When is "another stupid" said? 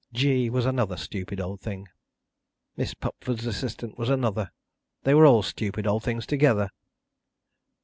0.65-1.39